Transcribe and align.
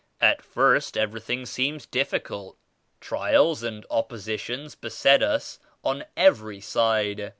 At 0.19 0.41
first 0.41 0.97
everything 0.97 1.45
seems 1.45 1.85
difficult. 1.85 2.57
Trials 3.01 3.61
and 3.61 3.85
oppositions 3.91 4.73
beset 4.73 5.21
us 5.21 5.59
on 5.83 6.05
every 6.17 6.59
side. 6.59 7.29